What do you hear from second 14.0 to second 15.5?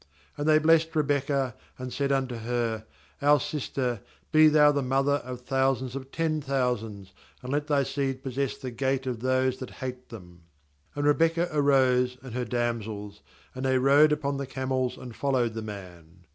upon the camels, and fol